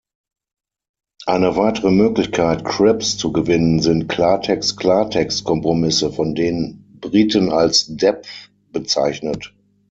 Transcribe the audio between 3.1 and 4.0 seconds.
zu gewinnen,